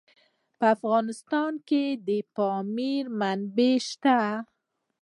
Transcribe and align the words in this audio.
په 0.57 0.65
افغانستان 0.75 1.53
کې 1.67 1.83
د 2.07 2.09
پامیر 2.35 3.03
منابع 3.19 3.75
شته. 3.89 4.17